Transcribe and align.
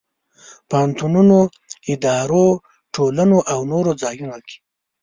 پوهنتونونو، 0.69 1.37
ادارو، 1.91 2.45
ټولنو 2.95 3.37
او 3.51 3.59
نور 3.71 3.85
ځایونو 4.03 4.37
کې. 4.47 4.57